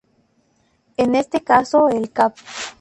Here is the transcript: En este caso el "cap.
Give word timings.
En 0.97 1.13
este 1.13 1.43
caso 1.43 1.87
el 1.87 2.09
"cap. 2.11 2.33